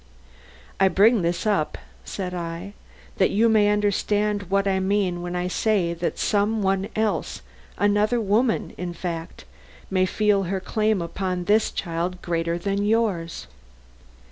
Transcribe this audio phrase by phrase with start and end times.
[0.79, 2.73] "I bring this up," said I,
[3.19, 7.43] "that you may understand what I mean when I say that some one else
[7.77, 9.45] another woman, in fact,
[9.91, 13.45] may feel her claim upon this child greater than yours."